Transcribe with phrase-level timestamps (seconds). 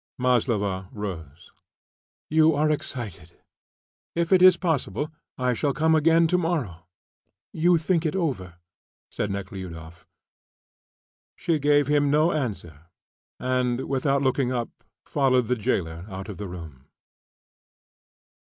[0.17, 1.51] Maslova rose.
[2.27, 3.37] "You are excited.
[4.15, 6.87] If it is possible, I shall come again tomorrow;
[7.53, 8.55] you think it over,"
[9.11, 10.07] said Nekhludoff.
[11.35, 12.87] She gave him no answer
[13.39, 14.69] and, without looking up,
[15.05, 16.85] followed the jailer out of the room.